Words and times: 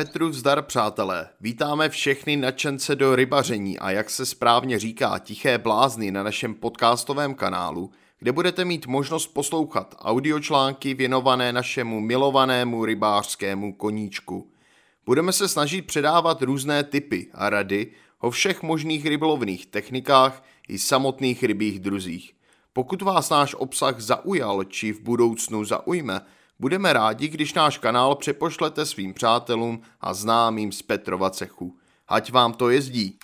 Petru 0.00 0.28
vzdar 0.28 0.62
přátelé, 0.62 1.28
vítáme 1.40 1.88
všechny 1.88 2.36
nadšence 2.36 2.96
do 2.96 3.16
rybaření 3.16 3.78
a 3.78 3.90
jak 3.90 4.10
se 4.10 4.26
správně 4.26 4.78
říká 4.78 5.18
tiché 5.18 5.58
blázny 5.58 6.10
na 6.10 6.22
našem 6.22 6.54
podcastovém 6.54 7.34
kanálu, 7.34 7.90
kde 8.18 8.32
budete 8.32 8.64
mít 8.64 8.86
možnost 8.86 9.26
poslouchat 9.26 9.94
audiočlánky 9.98 10.94
věnované 10.94 11.52
našemu 11.52 12.00
milovanému 12.00 12.84
rybářskému 12.84 13.72
koníčku. 13.72 14.50
Budeme 15.06 15.32
se 15.32 15.48
snažit 15.48 15.82
předávat 15.82 16.42
různé 16.42 16.84
typy 16.84 17.30
a 17.34 17.50
rady 17.50 17.86
o 18.20 18.30
všech 18.30 18.62
možných 18.62 19.06
rybolovných 19.06 19.66
technikách 19.66 20.44
i 20.68 20.78
samotných 20.78 21.42
rybích 21.42 21.80
druzích. 21.80 22.32
Pokud 22.72 23.02
vás 23.02 23.30
náš 23.30 23.54
obsah 23.54 24.00
zaujal 24.00 24.64
či 24.64 24.92
v 24.92 25.00
budoucnu 25.00 25.64
zaujme, 25.64 26.20
budeme 26.60 26.92
rádi, 26.92 27.28
když 27.28 27.54
náš 27.54 27.78
kanál 27.78 28.14
přepošlete 28.14 28.86
svým 28.86 29.14
přátelům 29.14 29.80
a 30.00 30.14
známým 30.14 30.72
z 30.72 30.82
Petrova 30.82 31.30
cechu. 31.30 31.76
Ať 32.08 32.32
vám 32.32 32.52
to 32.52 32.70
jezdí! 32.70 33.18